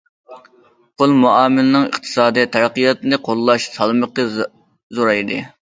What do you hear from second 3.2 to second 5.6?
قوللاش سالمىقى زورايدى.